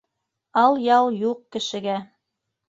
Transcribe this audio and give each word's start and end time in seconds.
Ал-ял 0.61 1.09
юҡ 1.25 1.45
кешегә 1.57 1.99